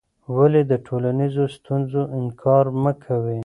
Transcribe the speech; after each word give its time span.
ولې 0.35 0.61
د 0.71 0.73
ټولنیزو 0.85 1.43
ستونزو 1.57 2.01
انکار 2.17 2.65
مه 2.83 2.93
کوې؟ 3.03 3.39